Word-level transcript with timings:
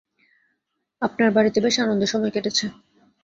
আপনার 1.01 1.29
বাড়িতে 1.31 1.59
বেশ 1.61 1.75
আনন্দে 1.79 2.07
সময় 2.07 2.31
কেটেছে। 2.31 2.65